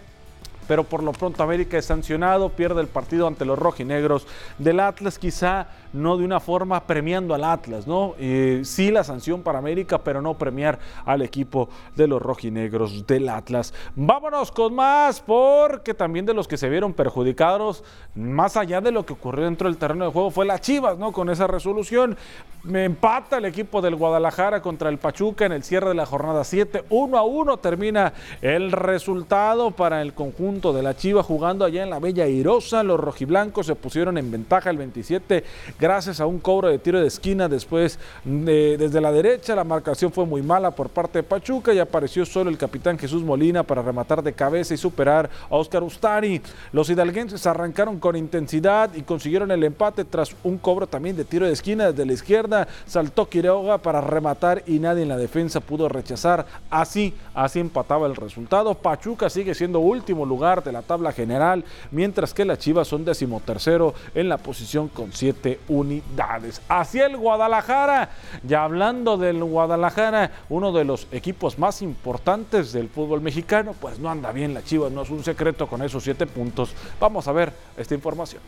[0.70, 4.24] pero por lo pronto América es sancionado, pierde el partido ante los rojinegros
[4.56, 8.14] del Atlas, quizá no de una forma premiando al Atlas, ¿no?
[8.20, 13.28] Eh, sí la sanción para América, pero no premiar al equipo de los rojinegros del
[13.28, 13.74] Atlas.
[13.96, 17.83] Vámonos con más, porque también de los que se vieron perjudicados,
[18.14, 21.11] más allá de lo que ocurrió dentro del terreno de juego, fue la Chivas, ¿no?
[21.11, 22.16] Con esa resolución.
[22.62, 26.44] Me empata el equipo del Guadalajara contra el Pachuca en el cierre de la jornada
[26.44, 26.85] 7.
[26.90, 31.88] 1 a 1 termina el resultado para el conjunto de la Chiva jugando allá en
[31.88, 32.83] la Bella Irosa.
[32.83, 35.42] Los rojiblancos se pusieron en ventaja el 27
[35.79, 39.55] gracias a un cobro de tiro de esquina después de, desde la derecha.
[39.55, 43.23] La marcación fue muy mala por parte de Pachuca y apareció solo el capitán Jesús
[43.23, 46.42] Molina para rematar de cabeza y superar a Oscar Ustari.
[46.73, 51.46] Los hidalguenses arrancaron con intensidad y consiguieron el empate tras un cobro también de tiro
[51.46, 52.68] de esquina desde la izquierda.
[52.87, 56.44] Saltó Quiroga para rematar y nadie en la defensa pudo rechazar.
[56.68, 58.75] Así, así empataba el resultado.
[58.75, 63.94] Pachuca sigue siendo último lugar de la tabla general, mientras que las Chivas son decimotercero
[64.14, 66.62] en la posición con siete unidades.
[66.66, 68.11] Hacia el Guadalajara,
[68.42, 74.11] ya hablando del Guadalajara, uno de los equipos más importantes del fútbol mexicano, pues no
[74.11, 76.72] anda bien la Chivas, no es un secreto con esos siete puntos.
[76.98, 78.40] Vamos a ver esta información.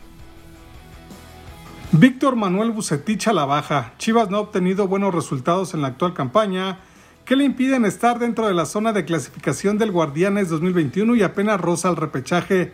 [1.91, 3.93] Víctor Manuel Bucetich a la baja.
[3.99, 6.79] Chivas no ha obtenido buenos resultados en la actual campaña
[7.25, 11.59] que le impiden estar dentro de la zona de clasificación del Guardianes 2021 y apenas
[11.59, 12.73] roza el repechaje.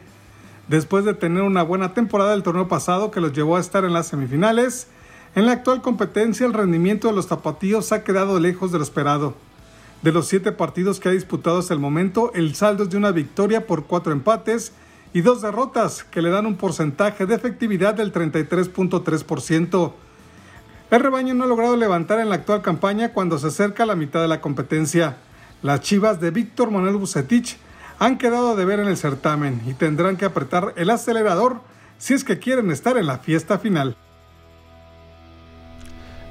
[0.67, 3.93] Después de tener una buena temporada del torneo pasado que los llevó a estar en
[3.93, 4.87] las semifinales,
[5.35, 9.35] en la actual competencia el rendimiento de los tapatíos ha quedado lejos de lo esperado.
[10.01, 13.11] De los siete partidos que ha disputado hasta el momento, el saldo es de una
[13.11, 14.71] victoria por cuatro empates
[15.13, 19.91] y dos derrotas, que le dan un porcentaje de efectividad del 33.3%.
[20.91, 24.21] El rebaño no ha logrado levantar en la actual campaña cuando se acerca la mitad
[24.21, 25.17] de la competencia.
[25.61, 27.57] Las chivas de Víctor Manuel Bucetich
[27.99, 31.61] han quedado de ver en el certamen y tendrán que apretar el acelerador
[31.99, 33.95] si es que quieren estar en la fiesta final.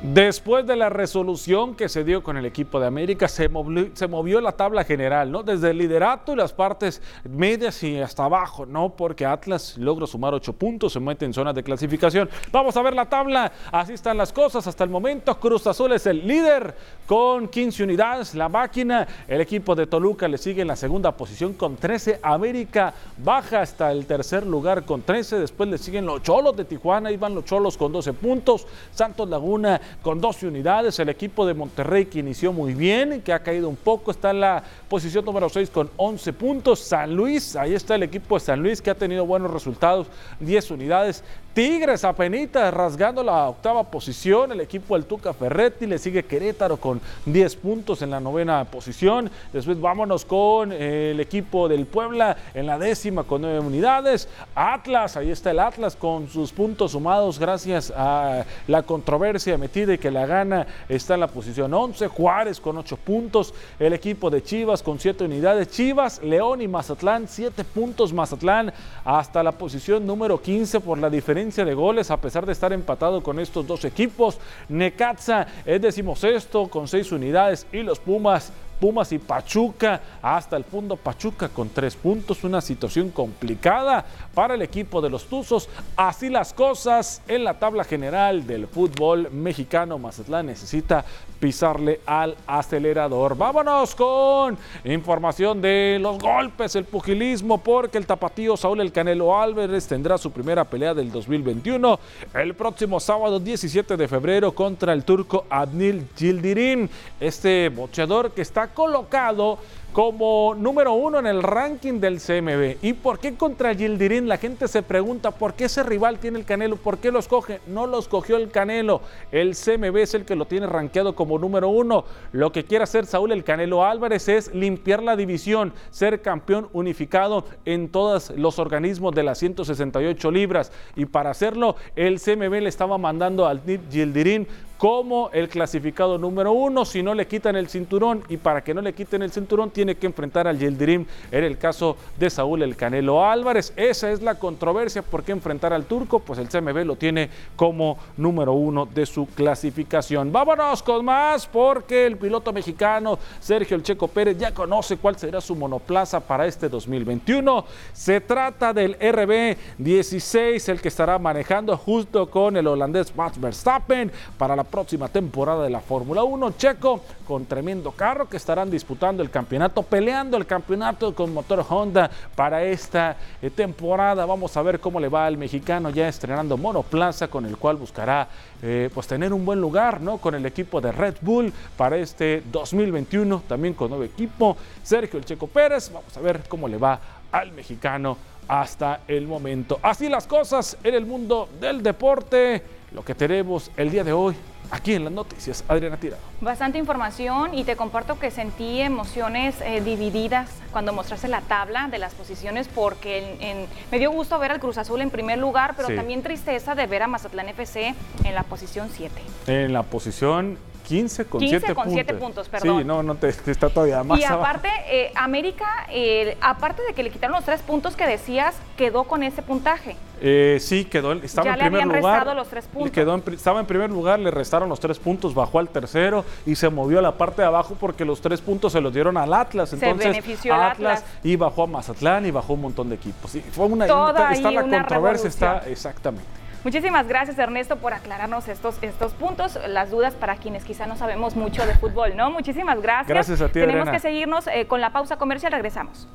[0.00, 4.52] Después de la resolución que se dio con el equipo de América, se movió, la
[4.52, 5.42] tabla general, ¿no?
[5.42, 8.90] Desde el liderato y las partes medias y hasta abajo, ¿no?
[8.90, 12.30] Porque Atlas logra sumar ocho puntos, se mete en zonas de clasificación.
[12.52, 15.34] Vamos a ver la tabla, así están las cosas hasta el momento.
[15.40, 18.36] Cruz Azul es el líder con 15 unidades.
[18.36, 22.20] La máquina, el equipo de Toluca le sigue en la segunda posición con 13.
[22.22, 25.40] América baja hasta el tercer lugar con 13.
[25.40, 28.64] Después le siguen los Cholos de Tijuana, iban los Cholos con 12 puntos.
[28.94, 30.98] Santos Laguna con 12 unidades.
[30.98, 34.40] El equipo de Monterrey que inició muy bien, que ha caído un poco, está en
[34.40, 36.80] la posición número 6 con 11 puntos.
[36.80, 40.06] San Luis, ahí está el equipo de San Luis que ha tenido buenos resultados,
[40.40, 41.24] 10 unidades.
[41.54, 42.28] Tigres apenas
[42.72, 48.02] rasgando la octava posición, el equipo del Tuca Ferretti, le sigue Querétaro con 10 puntos
[48.02, 49.30] en la novena posición.
[49.52, 54.28] Después vámonos con el equipo del Puebla en la décima con 9 unidades.
[54.54, 59.98] Atlas, ahí está el Atlas con sus puntos sumados gracias a la controversia metida y
[59.98, 62.08] que la gana está en la posición 11.
[62.08, 65.68] Juárez con 8 puntos, el equipo de Chivas con 7 unidades.
[65.68, 68.72] Chivas, León y Mazatlán, 7 puntos Mazatlán
[69.04, 73.22] hasta la posición número 15 por la diferencia de goles a pesar de estar empatado
[73.22, 74.38] con estos dos equipos.
[74.68, 80.96] Necaxa es decimosexto con seis unidades y los Pumas Pumas y Pachuca hasta el fondo
[80.96, 85.68] Pachuca con tres puntos, una situación complicada para el equipo de los Tuzos.
[85.96, 89.98] Así las cosas en la tabla general del fútbol mexicano.
[89.98, 91.04] Mazatlán necesita
[91.38, 93.36] pisarle al acelerador.
[93.36, 99.86] Vámonos con información de los golpes, el pugilismo, porque el tapatío Saúl El Canelo Álvarez
[99.86, 101.98] tendrá su primera pelea del 2021
[102.34, 106.88] el próximo sábado 17 de febrero contra el turco Adnil Gildirim.
[107.20, 109.58] Este boxeador que está colocado
[109.92, 112.84] como número uno en el ranking del CMB.
[112.84, 114.28] ¿Y por qué contra Gildirín?
[114.28, 117.60] La gente se pregunta por qué ese rival tiene el Canelo, por qué lo escoge.
[117.66, 119.00] No lo escogió el Canelo,
[119.32, 122.04] el CMB es el que lo tiene rankeado como número uno.
[122.32, 127.44] Lo que quiere hacer Saúl el Canelo Álvarez es limpiar la división, ser campeón unificado
[127.64, 130.70] en todos los organismos de las 168 libras.
[130.96, 134.46] Y para hacerlo, el CMB le estaba mandando al Gildirín
[134.78, 138.80] como el clasificado número uno si no le quitan el cinturón y para que no
[138.80, 141.04] le quiten el cinturón tiene que enfrentar al Yildirim.
[141.32, 143.72] Era el caso de Saúl El Canelo Álvarez.
[143.76, 145.02] Esa es la controversia.
[145.02, 146.20] ¿Por qué enfrentar al turco?
[146.20, 150.30] Pues el CMB lo tiene como número uno de su clasificación.
[150.30, 155.40] Vámonos con más porque el piloto mexicano Sergio El Checo Pérez ya conoce cuál será
[155.40, 157.64] su monoplaza para este 2021.
[157.92, 164.54] Se trata del RB16, el que estará manejando junto con el holandés Max Verstappen para
[164.54, 166.52] la próxima temporada de la Fórmula 1.
[166.52, 172.10] Checo con tremendo carro que estarán disputando el campeonato, peleando el campeonato con motor Honda
[172.34, 174.24] para esta eh, temporada.
[174.24, 178.28] Vamos a ver cómo le va al mexicano ya estrenando monoplaza con el cual buscará
[178.62, 180.18] eh, pues tener un buen lugar ¿no?
[180.18, 184.56] con el equipo de Red Bull para este 2021, también con nuevo equipo.
[184.82, 187.00] Sergio El Checo Pérez, vamos a ver cómo le va
[187.32, 188.16] al mexicano
[188.48, 189.78] hasta el momento.
[189.82, 194.34] Así las cosas en el mundo del deporte, lo que tenemos el día de hoy
[194.70, 195.64] aquí en las noticias.
[195.68, 196.22] Adriana Tirado.
[196.40, 201.98] Bastante información y te comparto que sentí emociones eh, divididas cuando mostraste la tabla de
[201.98, 206.22] las posiciones porque me dio gusto ver al Cruz Azul en primer lugar, pero también
[206.22, 209.14] tristeza de ver a Mazatlán FC en la posición 7.
[209.46, 212.16] En la posición 15 con 7 con puntos.
[212.18, 212.78] puntos, perdón.
[212.78, 214.18] Sí, no, no te, está todavía más.
[214.18, 218.56] Y aparte, eh, América, eh, aparte de que le quitaron los tres puntos que decías,
[218.76, 219.96] quedó con ese puntaje.
[220.20, 222.14] Eh, sí, quedó, estaba ya en primer le habían lugar.
[222.14, 222.90] Restado los tres puntos.
[222.90, 226.68] Quedó estaba en primer lugar, le restaron los tres puntos, bajó al tercero y se
[226.70, 229.72] movió a la parte de abajo porque los tres puntos se los dieron al Atlas.
[229.72, 233.30] Entonces, se benefició Atlas, Atlas y bajó a Mazatlán y bajó un montón de equipos.
[233.30, 236.37] Sí, fue una, Toda está la una controversia, está exactamente.
[236.64, 241.36] Muchísimas gracias Ernesto por aclararnos estos, estos puntos, las dudas para quienes quizá no sabemos
[241.36, 242.30] mucho de fútbol, ¿no?
[242.30, 243.08] Muchísimas gracias.
[243.08, 246.08] Gracias a ti, Tenemos que seguirnos eh, con la pausa comercial, regresamos.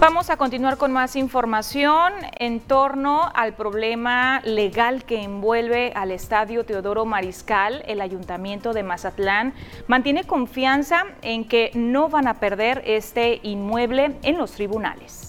[0.00, 6.64] Vamos a continuar con más información en torno al problema legal que envuelve al estadio
[6.64, 7.82] Teodoro Mariscal.
[7.86, 9.54] El ayuntamiento de Mazatlán
[9.86, 15.23] mantiene confianza en que no van a perder este inmueble en los tribunales.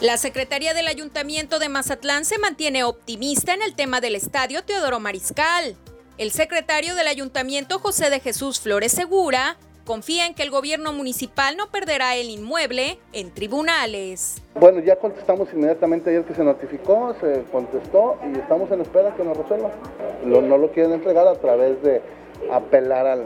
[0.00, 5.00] La Secretaría del Ayuntamiento de Mazatlán se mantiene optimista en el tema del estadio Teodoro
[5.00, 5.74] Mariscal.
[6.18, 11.56] El secretario del Ayuntamiento, José de Jesús Flores Segura, confía en que el gobierno municipal
[11.56, 14.40] no perderá el inmueble en tribunales.
[14.54, 19.24] Bueno, ya contestamos inmediatamente ayer que se notificó, se contestó y estamos en espera que
[19.24, 19.72] nos resuelva.
[20.24, 22.00] no lo quieren entregar a través de
[22.52, 23.18] apelar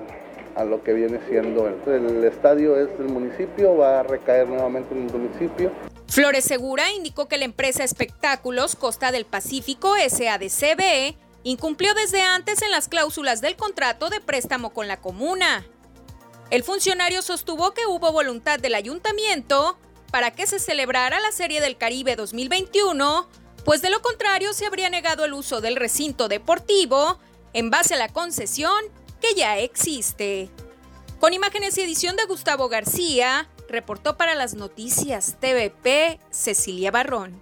[0.57, 4.95] a lo que viene siendo el, el estadio es del municipio, va a recaer nuevamente
[4.95, 5.71] en el municipio.
[6.13, 12.71] Flores Segura indicó que la empresa Espectáculos Costa del Pacífico SADCB incumplió desde antes en
[12.71, 15.67] las cláusulas del contrato de préstamo con la comuna.
[16.51, 19.79] El funcionario sostuvo que hubo voluntad del ayuntamiento
[20.11, 23.27] para que se celebrara la Serie del Caribe 2021,
[23.65, 27.19] pues de lo contrario se habría negado el uso del recinto deportivo
[27.55, 28.85] en base a la concesión
[29.23, 30.51] que ya existe.
[31.21, 37.41] Con imágenes y edición de Gustavo García, Reportó para las noticias TVP Cecilia Barrón.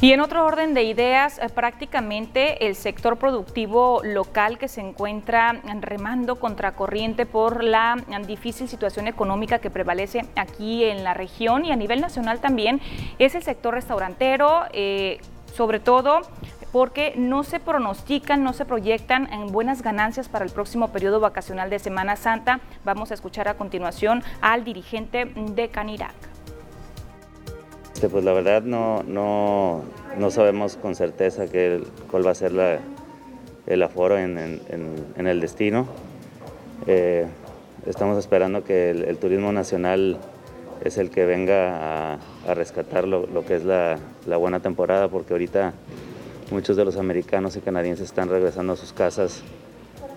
[0.00, 5.62] Y en otro orden de ideas, eh, prácticamente el sector productivo local que se encuentra
[5.80, 11.76] remando contracorriente por la difícil situación económica que prevalece aquí en la región y a
[11.76, 12.80] nivel nacional también
[13.20, 15.20] es el sector restaurantero, eh,
[15.54, 16.22] sobre todo
[16.72, 21.68] porque no se pronostican, no se proyectan en buenas ganancias para el próximo periodo vacacional
[21.68, 22.60] de Semana Santa.
[22.84, 26.14] Vamos a escuchar a continuación al dirigente de Canirac.
[27.94, 29.82] Este, pues la verdad no, no,
[30.18, 32.52] no, sabemos con certeza que, cuál va a ser
[33.66, 34.38] el aforo en,
[35.16, 35.86] el destino.
[36.86, 37.26] Eh,
[37.86, 40.18] estamos esperando que el, turismo nacional
[40.82, 43.98] es el que venga a, rescatar lo, que es la
[44.36, 45.74] buena temporada, porque ahorita
[46.52, 49.42] muchos de los americanos y canadienses están regresando a sus casas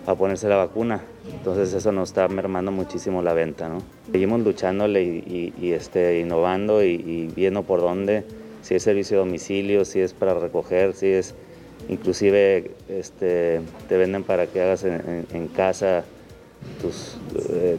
[0.06, 1.02] a ponerse la vacuna.
[1.32, 3.70] Entonces eso nos está mermando muchísimo la venta.
[3.70, 3.82] ¿no?
[4.12, 8.24] Seguimos luchándole y, este, innovando y, viendo por dónde,
[8.62, 11.34] si es servicio de domicilio, si es para recoger, si es
[11.88, 16.04] inclusive este, te venden para que hagas en, casa,
[16.82, 17.18] tus,
[17.54, 17.78] eh,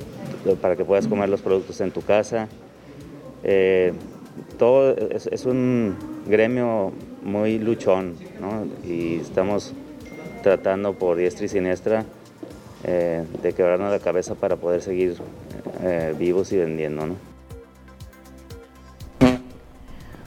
[0.61, 2.49] para que puedas comer los productos en tu casa.
[3.45, 3.93] Eh,
[4.59, 5.97] todo es un
[6.27, 6.93] gremio
[7.27, 8.67] muy luchón, ¿no?
[8.89, 9.73] Y estamos
[10.43, 12.05] tratando por diestra y siniestra
[12.85, 15.17] eh, de quebrarnos la cabeza para poder seguir
[15.83, 17.36] eh, vivos y vendiendo, ¿no?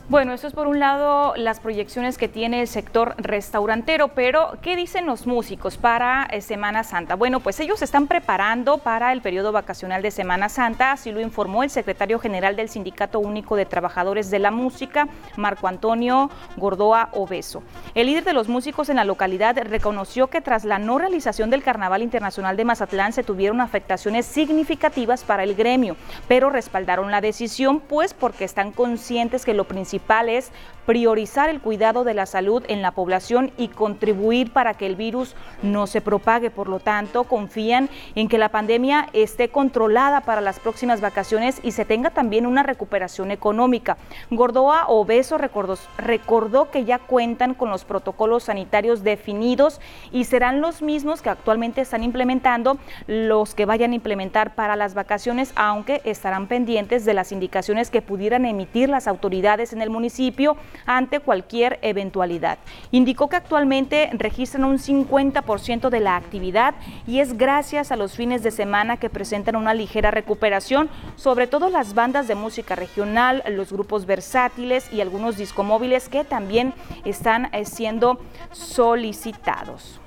[0.10, 4.76] Bueno, esto es por un lado las proyecciones que tiene el sector restaurantero, pero ¿qué
[4.76, 7.14] dicen los músicos para eh, Semana Santa?
[7.14, 11.62] Bueno, pues ellos están preparando para el periodo vacacional de Semana Santa, así lo informó
[11.62, 15.08] el secretario general del Sindicato Único de Trabajadores de la Música,
[15.38, 17.62] Marco Antonio Gordoa Obeso.
[17.94, 21.62] El líder de los músicos en la localidad reconoció que tras la no realización del
[21.62, 25.96] Carnaval Internacional de Mazatlán se tuvieron afectaciones significativas para el gremio,
[26.28, 30.52] pero respaldaron la decisión pues porque están conscientes que lo principal es
[30.90, 35.36] priorizar el cuidado de la salud en la población y contribuir para que el virus
[35.62, 36.50] no se propague.
[36.50, 41.74] Por lo tanto, confían en que la pandemia esté controlada para las próximas vacaciones y
[41.74, 43.98] se tenga también una recuperación económica.
[44.32, 49.80] Gordoa Obeso recordó, recordó que ya cuentan con los protocolos sanitarios definidos
[50.12, 54.96] y serán los mismos que actualmente están implementando los que vayan a implementar para las
[54.96, 60.58] vacaciones, aunque estarán pendientes de las indicaciones que pudieran emitir las autoridades en el municipio
[60.86, 62.60] ante cualquier eventualidad.
[62.92, 66.76] Indicó que actualmente registran un 50% de la actividad
[67.06, 71.70] y es gracias a los fines de semana que presentan una ligera recuperación, sobre todo
[71.70, 76.74] las bandas de música regional, los grupos versátiles y algunos discomóviles que también
[77.06, 78.20] están eh, siendo
[78.52, 80.00] solicitados.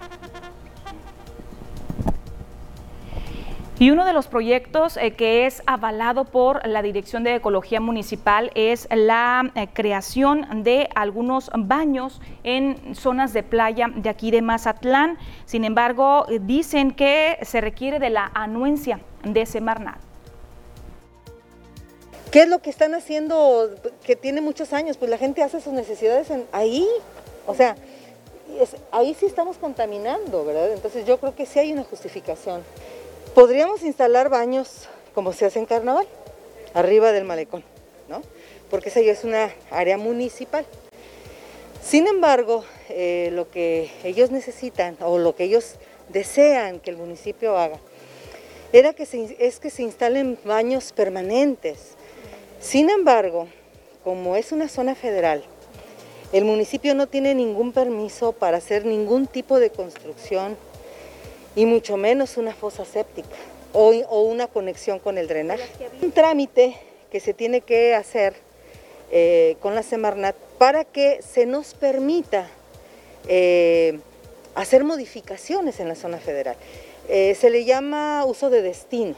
[3.83, 8.53] Y uno de los proyectos eh, que es avalado por la Dirección de Ecología Municipal
[8.55, 15.19] es la eh, creación de algunos baños en zonas de playa de aquí de Mazatlán.
[15.47, 19.99] Sin embargo, eh, dicen que se requiere de la anuencia de Semarnat.
[22.31, 23.69] ¿Qué es lo que están haciendo
[24.05, 24.97] que tiene muchos años?
[24.97, 26.87] Pues la gente hace sus necesidades ahí.
[27.49, 27.75] O sea,
[28.93, 30.73] ahí sí estamos contaminando, ¿verdad?
[30.73, 32.63] Entonces yo creo que sí hay una justificación.
[33.35, 36.07] Podríamos instalar baños como se hace en carnaval,
[36.75, 37.65] arriba del malecón,
[38.09, 38.23] ¿no?
[38.71, 40.67] Porque esa ya es una área municipal.
[41.83, 45.77] Sin embargo, eh, lo que ellos necesitan o lo que ellos
[46.09, 47.79] desean que el municipio haga
[48.73, 51.95] era que se, es que se instalen baños permanentes.
[52.61, 53.49] Sin embargo,
[54.05, 55.43] como es una zona federal,
[56.33, 60.57] el municipio no tiene ningún permiso para hacer ningún tipo de construcción
[61.55, 63.37] y mucho menos una fosa séptica
[63.73, 63.91] o,
[64.23, 65.65] una conexión con el drenaje.
[66.01, 66.77] Un trámite
[67.11, 68.35] que se tiene que hacer
[69.11, 72.49] eh, con la Semarnat para que se nos permita
[73.29, 73.99] eh,
[74.55, 76.57] hacer modificaciones en la zona federal.
[77.09, 79.15] Eh, se le llama uso de destino.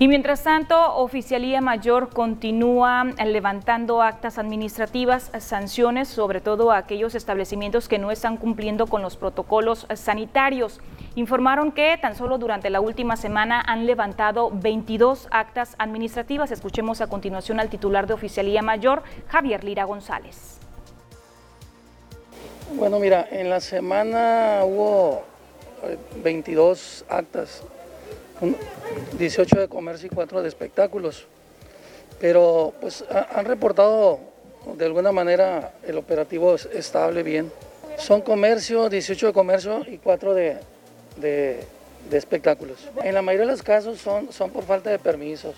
[0.00, 7.86] Y mientras tanto, Oficialía Mayor continúa levantando actas administrativas, sanciones, sobre todo a aquellos establecimientos
[7.86, 10.80] que no están cumpliendo con los protocolos sanitarios.
[11.16, 16.50] Informaron que tan solo durante la última semana han levantado 22 actas administrativas.
[16.50, 20.60] Escuchemos a continuación al titular de Oficialía Mayor, Javier Lira González.
[22.74, 25.24] Bueno, mira, en la semana hubo
[26.22, 27.62] 22 eh, actas
[29.18, 31.26] 18 de comercio y 4 de espectáculos.
[32.20, 34.20] Pero pues han reportado
[34.76, 37.50] de alguna manera el operativo es estable, bien.
[37.96, 40.56] Son comercio, 18 de comercio y 4 de,
[41.16, 41.66] de,
[42.12, 42.88] espectáculos.
[43.02, 45.54] En la mayoría de los casos son, son por falta de permisos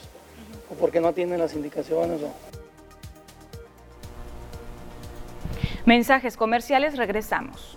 [0.70, 2.20] o porque no tienen las indicaciones.
[5.84, 7.76] Mensajes comerciales, regresamos.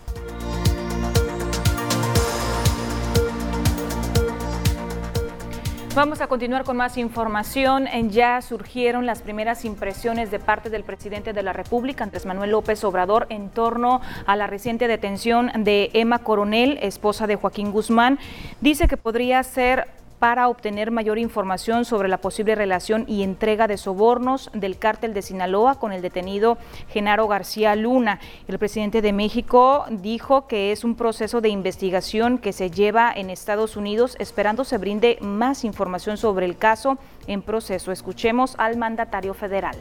[5.95, 7.87] Vamos a continuar con más información.
[8.09, 12.83] Ya surgieron las primeras impresiones de parte del presidente de la República, Andrés Manuel López
[12.83, 18.19] Obrador, en torno a la reciente detención de Emma Coronel, esposa de Joaquín Guzmán.
[18.59, 19.87] Dice que podría ser
[20.20, 25.22] para obtener mayor información sobre la posible relación y entrega de sobornos del cártel de
[25.22, 26.57] Sinaloa con el detenido
[26.89, 28.20] Genaro García Luna.
[28.47, 33.30] El presidente de México dijo que es un proceso de investigación que se lleva en
[33.30, 36.97] Estados Unidos, esperando se brinde más información sobre el caso
[37.28, 37.91] en proceso.
[37.91, 39.76] Escuchemos al mandatario federal.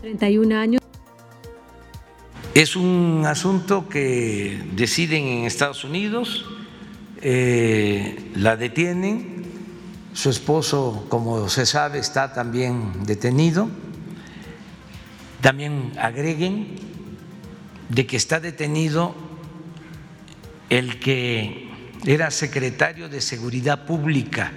[0.00, 0.82] 31 años.
[2.54, 6.46] Es un asunto que deciden en Estados Unidos
[7.22, 9.44] eh, la detienen,
[10.12, 13.68] su esposo, como se sabe, está también detenido.
[15.40, 16.76] También agreguen
[17.88, 19.14] de que está detenido
[20.70, 21.70] el que
[22.04, 24.52] era secretario de Seguridad Pública.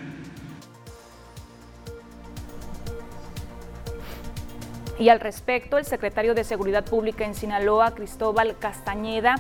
[5.00, 9.36] Y al respecto, el secretario de Seguridad Pública en Sinaloa, Cristóbal Castañeda,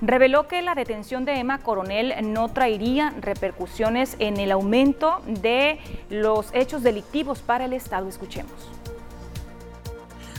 [0.00, 5.78] reveló que la detención de Emma Coronel no traería repercusiones en el aumento de
[6.10, 8.08] los hechos delictivos para el Estado.
[8.08, 8.52] Escuchemos.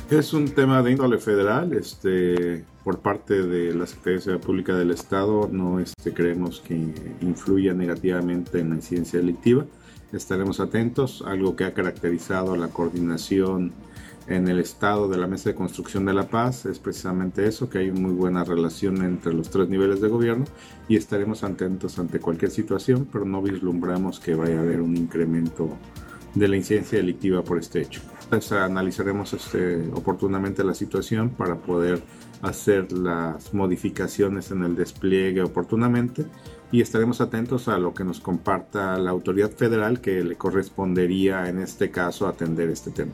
[0.10, 5.48] Es un tema de índole federal, este, por parte de la Secretaría Pública del Estado,
[5.50, 6.74] no este, creemos que
[7.22, 9.66] influya negativamente en la incidencia delictiva.
[10.12, 13.72] Estaremos atentos, algo que ha caracterizado la coordinación
[14.30, 17.80] en el estado de la Mesa de Construcción de la Paz es precisamente eso, que
[17.80, 20.46] hay muy buena relación entre los tres niveles de gobierno
[20.88, 25.70] y estaremos atentos ante cualquier situación, pero no vislumbramos que vaya a haber un incremento
[26.36, 28.02] de la incidencia delictiva por este hecho.
[28.24, 32.00] Entonces analizaremos este, oportunamente la situación para poder
[32.44, 36.28] hacer las modificaciones en el despliegue oportunamente
[36.72, 41.60] y estaremos atentos a lo que nos comparta la autoridad federal que le correspondería en
[41.60, 43.12] este caso atender este tema.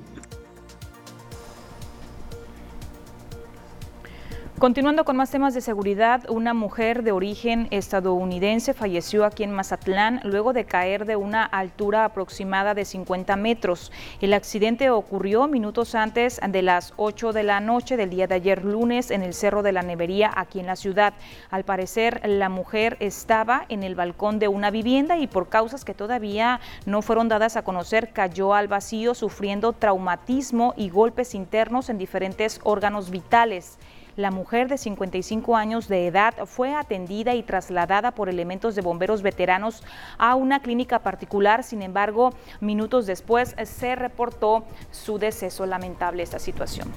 [4.58, 10.22] Continuando con más temas de seguridad, una mujer de origen estadounidense falleció aquí en Mazatlán
[10.24, 13.92] luego de caer de una altura aproximada de 50 metros.
[14.22, 18.64] El accidente ocurrió minutos antes de las 8 de la noche del día de ayer
[18.64, 21.16] lunes en el Cerro de la Nevería aquí en la ciudad.
[21.52, 25.94] Al parecer, la mujer estaba en el balcón de una vivienda y por causas que
[25.94, 31.98] todavía no fueron dadas a conocer, cayó al vacío sufriendo traumatismo y golpes internos en
[31.98, 33.78] diferentes órganos vitales.
[34.16, 39.22] La mujer de 55 años de edad fue atendida y trasladada por elementos de bomberos
[39.22, 39.84] veteranos
[40.18, 41.64] a una clínica particular.
[41.64, 45.66] Sin embargo, minutos después se reportó su deceso.
[45.66, 46.92] Lamentable esta situación.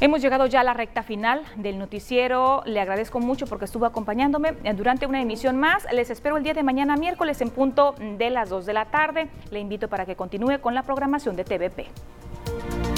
[0.00, 2.62] Hemos llegado ya a la recta final del noticiero.
[2.64, 5.86] Le agradezco mucho porque estuvo acompañándome durante una emisión más.
[5.92, 9.28] Les espero el día de mañana miércoles en punto de las 2 de la tarde.
[9.50, 12.89] Le invito para que continúe con la programación de TVP.